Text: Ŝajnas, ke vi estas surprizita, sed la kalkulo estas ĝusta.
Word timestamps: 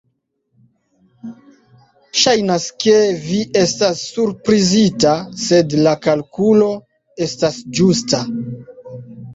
Ŝajnas, 2.21 2.65
ke 2.85 2.95
vi 3.27 3.37
estas 3.61 4.03
surprizita, 4.15 5.15
sed 5.45 5.77
la 5.85 5.95
kalkulo 6.09 6.73
estas 7.29 7.63
ĝusta. 7.81 8.27